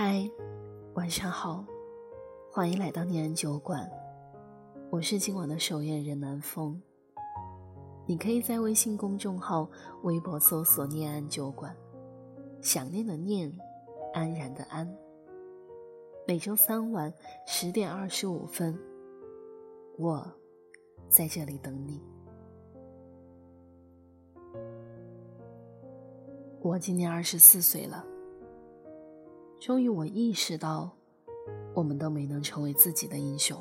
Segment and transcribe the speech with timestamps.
[0.00, 0.30] 嗨，
[0.94, 1.66] 晚上好，
[2.52, 3.90] 欢迎来到念安酒馆，
[4.90, 6.80] 我是今晚的守夜人南风。
[8.06, 9.68] 你可以在微信公众号、
[10.04, 11.74] 微博搜索“念安酒馆”，
[12.62, 13.52] 想念的念，
[14.14, 14.88] 安然的安。
[16.28, 17.12] 每周三晚
[17.44, 18.78] 十点二十五分，
[19.98, 20.24] 我
[21.08, 22.00] 在这里等你。
[26.60, 28.06] 我今年二十四岁了。
[29.60, 30.88] 终于，我意识到，
[31.74, 33.60] 我们都没能成为自己的英雄。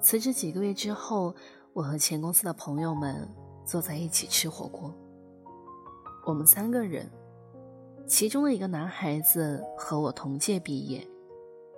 [0.00, 1.34] 辞职几个月之后，
[1.72, 3.26] 我和前公司的朋友们
[3.64, 4.94] 坐在一起吃火锅。
[6.26, 7.10] 我们三个人，
[8.06, 11.08] 其中的一个男孩子和我同届毕业，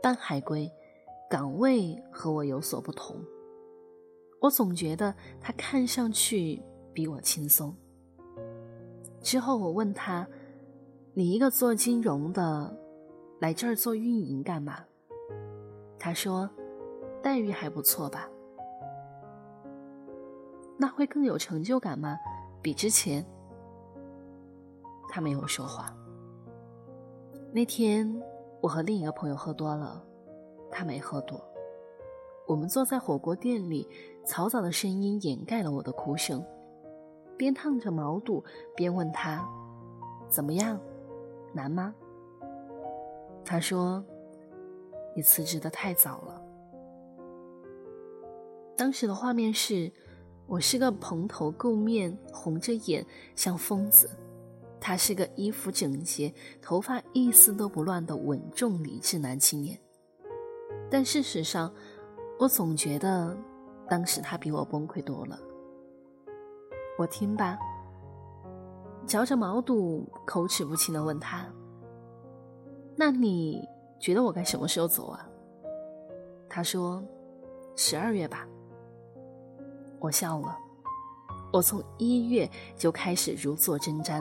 [0.02, 0.68] 但海归，
[1.30, 3.16] 岗位和我有所不同。
[4.40, 6.60] 我总觉得他看上去
[6.92, 7.72] 比我轻松。
[9.22, 10.28] 之后，我问他。
[11.16, 12.76] 你一个做金融的，
[13.38, 14.80] 来这儿做运营干嘛？
[15.96, 16.50] 他说，
[17.22, 18.28] 待遇还不错吧？
[20.76, 22.18] 那会更有成就感吗？
[22.60, 23.24] 比之前？
[25.08, 25.96] 他没有说话。
[27.52, 28.20] 那天
[28.60, 30.04] 我和另一个朋友喝多了，
[30.68, 31.40] 他没喝多。
[32.48, 33.88] 我们坐在火锅店里，
[34.26, 36.44] 嘈杂的声音掩盖了我的哭声，
[37.36, 38.42] 边烫着毛肚
[38.74, 39.48] 边问他，
[40.28, 40.76] 怎么样？
[41.54, 41.94] 难吗？
[43.44, 44.04] 他说
[45.14, 46.42] ：“你辞职的太早了。”
[48.76, 49.92] 当时的画面是，
[50.46, 54.08] 我是个蓬头垢面、红着眼像疯子；
[54.80, 59.78] 他是个衣服整洁、头发一丝都不乱的稳重理智男青年。
[60.90, 61.72] 但事实上，
[62.38, 63.36] 我总觉得
[63.88, 65.38] 当时他比我崩溃多了。
[66.98, 67.58] 我听吧。
[69.06, 71.46] 嚼着毛肚，口齿不清的问他
[72.96, 75.28] ：“那你觉得我该什么时候走啊？”
[76.48, 77.02] 他说
[77.76, 78.46] ：“十二月吧。”
[80.00, 80.58] 我笑了。
[81.52, 84.20] 我从一月就开始如坐针毡，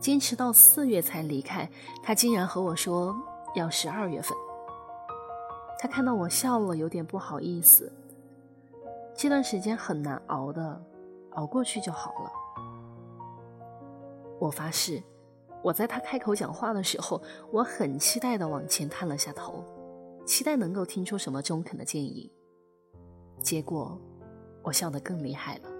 [0.00, 1.68] 坚持到四月才离开。
[2.02, 3.14] 他竟然和我说
[3.54, 4.36] 要十二月份。
[5.78, 7.92] 他看到我笑了，有点不好意思。
[9.14, 10.82] 这段时间很难熬的，
[11.32, 12.32] 熬过去就好了。
[14.42, 15.00] 我发誓，
[15.62, 17.22] 我在他开口讲话的时候，
[17.52, 19.64] 我很期待的往前探了下头，
[20.26, 22.28] 期待能够听出什么中肯的建议。
[23.40, 23.96] 结果，
[24.64, 25.70] 我笑得更厉害了。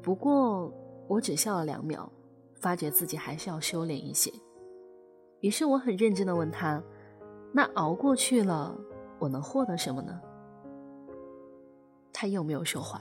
[0.00, 0.72] 不过，
[1.08, 2.10] 我只笑了两秒，
[2.54, 4.32] 发觉自己还是要收敛一些。
[5.40, 6.82] 于是，我很认真的问他
[7.52, 8.74] ：“那熬过去了，
[9.18, 10.18] 我能获得什么呢？”
[12.14, 12.98] 他又没有说话。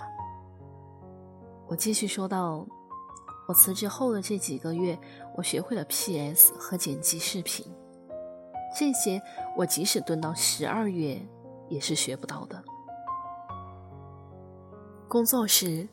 [1.67, 2.67] 我继续说道。
[3.49, 4.95] 我辞职后的这几个月，
[5.35, 7.65] 我学会了 PS 和剪辑视频，
[8.77, 9.19] 这些
[9.57, 11.19] 我即使蹲到十二月
[11.67, 12.63] 也是学不到的。
[15.07, 15.89] 工作时，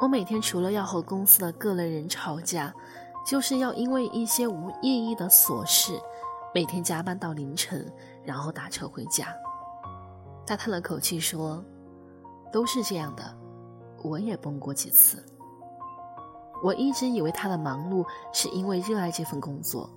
[0.00, 2.72] 我每天除了要和公司的各类人吵架，
[3.26, 6.00] 就是要因为一些无意义的琐事，
[6.54, 7.92] 每天加班到凌晨，
[8.22, 9.34] 然后打车回家。
[10.46, 11.64] 他叹了口气说
[12.52, 13.36] ：“都是这样的，
[14.04, 15.20] 我也崩过几次。”
[16.62, 19.90] 我一直以为他的忙碌是因为热爱这份工作，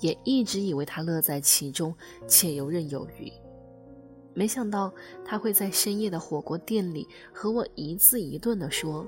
[0.00, 1.94] 也一直以为他乐在其中
[2.28, 3.32] 且游刃有余。
[4.34, 4.92] 没想到
[5.24, 9.04] 他会在深夜的火锅店里和我一字一顿地说：“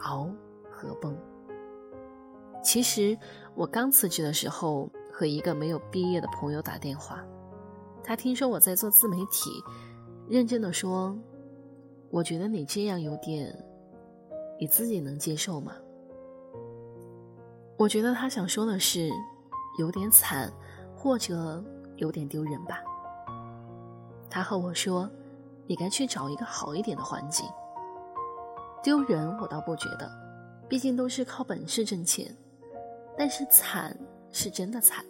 [0.00, 0.28] 熬
[0.70, 1.16] 和崩。”
[2.62, 3.16] 其实
[3.54, 7.24] 我刚辞职的时候，和一个没有毕业的朋友打电话，
[8.04, 9.50] 他听说我在做自媒体，
[10.28, 11.16] 认真的说
[12.10, 13.56] ：“我觉得你这样有点，
[14.60, 15.72] 你自己能接受吗？”
[17.76, 19.10] 我觉得他想说的是，
[19.78, 20.52] 有点惨，
[20.96, 21.62] 或者
[21.96, 22.80] 有点丢人吧。
[24.30, 25.10] 他和我说
[25.66, 27.46] ：“你该去找一个好一点的环境。”
[28.82, 30.10] 丢人我倒不觉得，
[30.68, 32.34] 毕竟都是靠本事挣钱。
[33.16, 33.96] 但是惨
[34.30, 35.04] 是真的惨，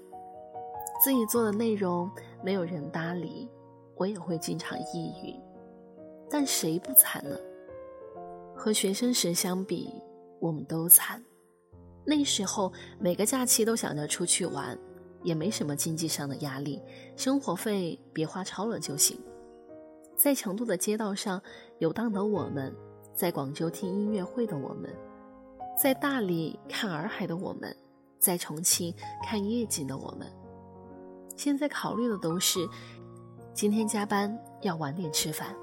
[1.02, 2.10] 自己做的内容
[2.42, 3.48] 没有人搭理，
[3.96, 5.38] 我也会经常抑郁。
[6.28, 7.36] 但谁不惨呢？
[8.56, 9.94] 和学生时相比，
[10.40, 11.22] 我们都惨。
[12.04, 14.76] 那时候每个假期都想着出去玩，
[15.22, 16.82] 也没什么经济上的压力，
[17.16, 19.18] 生活费别花超了就行。
[20.16, 21.40] 在成都的街道上
[21.78, 22.74] 游荡的我们，
[23.14, 24.90] 在广州听音乐会的我们，
[25.80, 27.74] 在大理看洱海的我们，
[28.18, 28.94] 在重庆
[29.24, 30.26] 看夜景的我们，
[31.36, 32.58] 现在考虑的都是
[33.54, 35.54] 今天加班要晚点吃饭，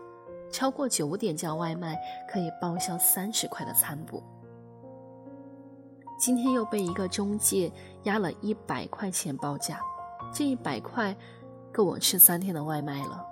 [0.52, 1.98] 超过九点叫外卖
[2.32, 4.22] 可以报销三十块的餐补。
[6.20, 7.72] 今天又被一个中介
[8.04, 9.80] 压了一百块钱报价，
[10.34, 11.16] 这一百块
[11.72, 13.26] 够我吃三天的外卖了。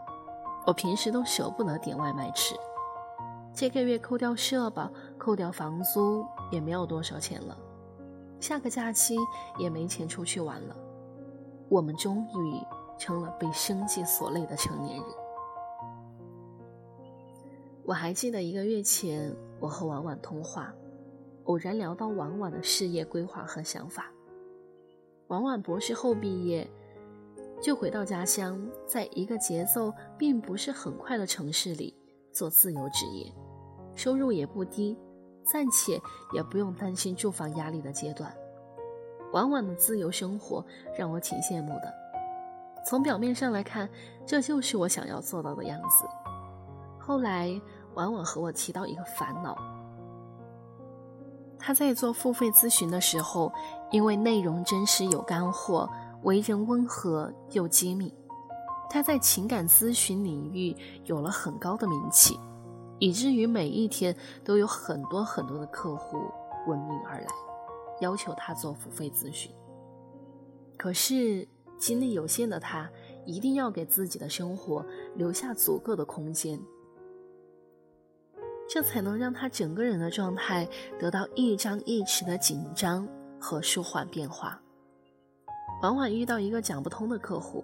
[0.65, 2.55] 我平时都舍不得点外卖吃，
[3.53, 7.57] 这个月扣掉社保、扣掉房租也没有多少钱了，
[8.39, 9.17] 下个假期
[9.57, 10.75] 也没钱出去玩了。
[11.67, 12.63] 我们终于
[12.97, 15.05] 成了被生计所累的成年人。
[17.83, 20.73] 我还记得一个月前，我和婉婉通话，
[21.47, 24.09] 偶然聊到婉婉的事业规划和想法。
[25.27, 26.65] 婉婉博士后毕业，
[27.61, 31.93] 就回到家乡，在一个节奏并不是很快的城市里
[32.31, 33.29] 做自由职业，
[33.95, 34.97] 收入也不低，
[35.43, 35.99] 暂且
[36.31, 38.33] 也不用担心住房压力的阶段。
[39.33, 40.65] 婉婉的自由生活
[40.97, 41.93] 让我挺羡慕的。
[42.85, 43.89] 从表面上来看，
[44.25, 46.05] 这就是我想要做到的样子。
[46.97, 47.59] 后来。
[47.95, 49.57] 婉婉和我提到一个烦恼，
[51.67, 53.51] 他在做付费咨询的时候，
[53.91, 55.89] 因为内容真实有干货，
[56.23, 58.09] 为人温和又机敏，
[58.89, 60.73] 他在情感咨询领域
[61.03, 62.39] 有了很高的名气，
[62.99, 64.15] 以至于每一天
[64.45, 66.17] 都有很多很多的客户
[66.67, 67.27] 闻名而来，
[67.99, 69.51] 要求他做付费咨询。
[70.77, 71.45] 可是
[71.77, 72.89] 精力有限的他，
[73.25, 74.85] 一定要给自己的生活
[75.15, 76.57] 留下足够的空间。
[78.69, 80.67] 这才能让他整个人的状态
[80.99, 83.07] 得到一张一弛的紧张
[83.39, 84.61] 和舒缓变化。
[85.81, 87.63] 往往遇到一个讲不通的客户，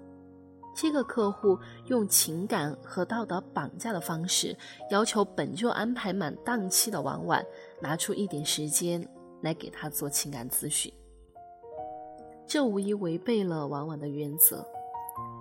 [0.76, 1.58] 这个客户
[1.88, 4.56] 用情感和道德绑架的方式，
[4.92, 7.44] 要求本就安排满档期的婉婉
[7.82, 9.06] 拿出一点时间
[9.42, 10.94] 来给他做情感咨询。
[12.46, 14.66] 这无疑违背了婉婉的原则：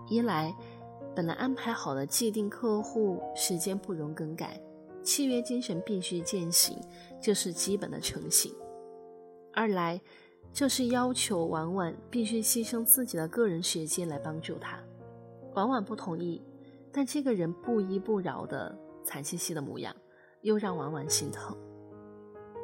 [0.09, 0.55] 一来，
[1.15, 4.59] 本来安排好的既定客户时间不容更改。
[5.03, 6.79] 契约精神必须践行，
[7.21, 8.55] 这是基本的诚信。
[9.53, 10.01] 二来，
[10.53, 14.79] 这是要求婉婉必须牺牲自己的个人时间来帮助他。
[15.55, 16.43] 婉婉不同意，
[16.91, 19.95] 但这个人不依不饶的惨兮兮的模样，
[20.41, 21.57] 又让婉婉心疼。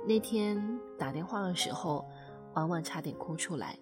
[0.07, 2.07] 那天打电话的时候，
[2.55, 3.79] 婉婉差点哭出来。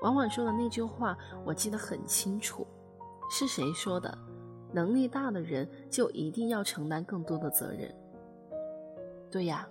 [0.00, 2.66] 婉婉说的那句话，我记得很清楚，
[3.30, 4.18] 是谁说的？
[4.72, 7.94] 能力大的人就一定要承担更多的责任。
[9.30, 9.68] 对呀，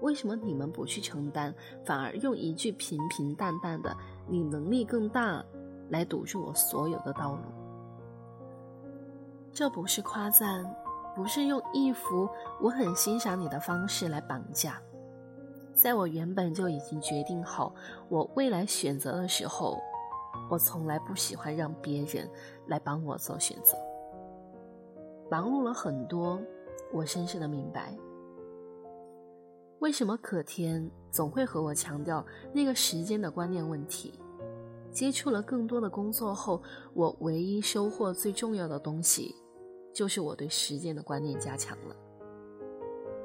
[0.00, 1.54] 为什么你们不去承担，
[1.84, 3.96] 反而用一句平平淡淡的
[4.26, 5.44] “你能力更大”
[5.90, 7.42] 来堵住我所有的道路？
[9.52, 10.64] 这不是夸赞，
[11.16, 12.28] 不是用一副
[12.60, 14.80] 我很欣赏你的方式来绑架。
[15.74, 17.74] 在我原本就已经决定好
[18.08, 19.78] 我未来选择的时候，
[20.50, 22.28] 我从来不喜欢让别人
[22.66, 23.76] 来帮我做选择。
[25.30, 26.42] 忙碌了很多，
[26.92, 27.96] 我深深的明白，
[29.78, 34.18] 为什么可天总会和我强调那个时间的观念问题。
[34.90, 36.60] 接触了更多的工作后，
[36.94, 39.32] 我唯一收获最重要的东西，
[39.94, 41.94] 就是我对时间的观念加强了。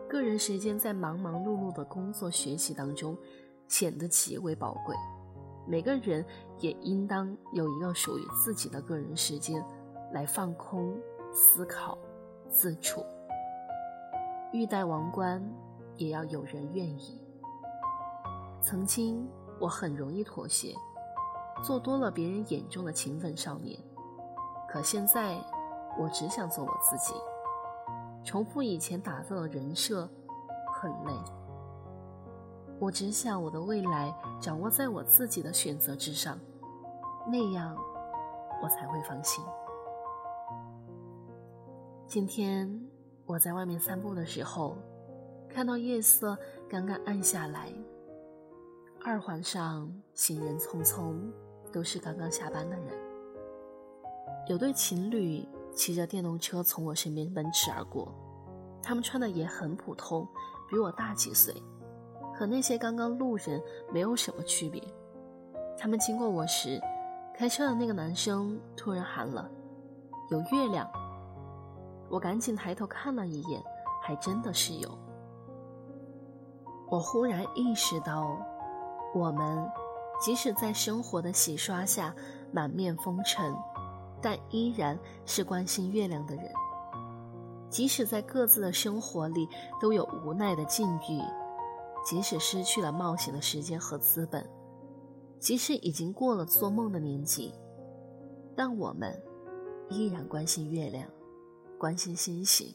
[0.07, 3.17] 个人时间在忙忙碌碌的工作学习当中
[3.67, 4.95] 显得极为宝贵。
[5.67, 6.23] 每个人
[6.59, 9.65] 也应当有一个属于自己的个人时间，
[10.13, 10.95] 来放空。
[11.37, 11.97] 思考、
[12.49, 13.05] 自处，
[14.53, 15.43] 欲戴王冠，
[15.97, 17.21] 也要有人愿意。
[18.61, 19.27] 曾经
[19.59, 20.73] 我很容易妥协，
[21.61, 23.77] 做多了别人眼中的勤奋少年。
[24.69, 25.35] 可现在，
[25.99, 27.13] 我只想做我自己。
[28.23, 30.09] 重复以前打造的人设，
[30.73, 31.11] 很累。
[32.79, 36.39] 我只想我的未来掌握在我自己的选择之上，
[37.27, 37.75] 那样
[38.63, 39.43] 我才会放心。
[42.07, 42.69] 今天
[43.25, 44.77] 我在外面散步的时候，
[45.49, 46.37] 看到夜色
[46.69, 47.73] 刚刚暗下来，
[49.03, 51.15] 二环上行人匆匆，
[51.73, 52.87] 都是刚刚下班的人。
[54.47, 55.43] 有对情侣
[55.73, 58.13] 骑着电动车从我身边奔驰而过，
[58.83, 60.27] 他们穿的也很普通，
[60.69, 61.55] 比我大几岁，
[62.35, 63.59] 和那些刚刚路人
[63.91, 64.81] 没有什么区别。
[65.75, 66.79] 他们经过我时，
[67.35, 69.49] 开车的那个男生突然喊了
[70.29, 70.87] ：“有月亮。”
[72.09, 73.61] 我赶紧抬头看了一眼，
[74.01, 74.97] 还真的是有。
[76.89, 78.37] 我忽然意识到，
[79.13, 79.69] 我们
[80.21, 82.15] 即使在生活的洗刷下
[82.51, 83.55] 满面风尘，
[84.21, 86.45] 但依然是关心月亮的人；
[87.69, 89.49] 即使在各自的生活里
[89.81, 91.19] 都有无奈的境遇，
[92.05, 94.47] 即使失去了冒险的时间和资本，
[95.39, 97.51] 即使已经过了做梦的年纪，
[98.55, 99.19] 但我们
[99.89, 101.09] 依然关心月亮。
[101.77, 102.73] 关心星星，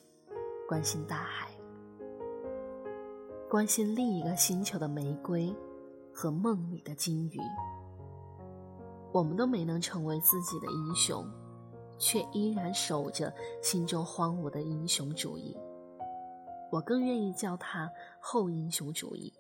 [0.69, 1.49] 关心大海，
[3.49, 5.55] 关心另一个星球的玫瑰
[6.13, 7.41] 和梦里的金鱼。
[9.11, 11.27] 我们都没能成为自己的英雄，
[11.99, 15.57] 却依然守着心中荒芜的英雄主义。
[16.71, 17.91] 我更愿意叫它
[18.21, 19.33] 后英雄主义。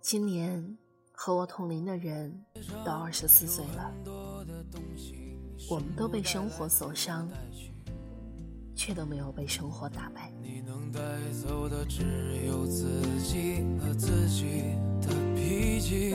[0.00, 0.78] 今年
[1.12, 2.44] 和我同龄的人
[2.84, 3.94] 都二十四岁了，
[5.72, 7.26] 我们都被生活所伤，
[8.74, 10.30] 却都没有被生活打败。
[10.42, 11.00] 你能带
[11.32, 12.02] 走的只
[12.46, 16.14] 有自己和自己的脾气。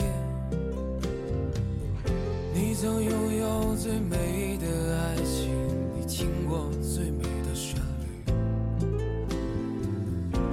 [2.54, 5.50] 你曾拥有最美的爱情，
[5.98, 8.30] 你听过最美的旋律，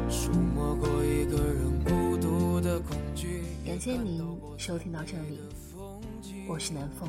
[0.10, 3.44] 触摸过一个人孤独的恐惧。
[3.64, 4.20] 感谢您
[4.58, 5.42] 收听到这里，
[6.48, 7.08] 我是南风，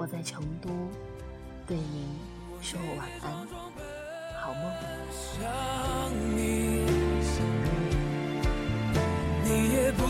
[0.00, 0.70] 我在成都，
[1.66, 2.08] 对您
[2.62, 3.46] 说晚安，
[4.40, 4.62] 好梦。
[5.12, 5.44] 想
[6.34, 6.86] 你，
[9.44, 10.02] 你也不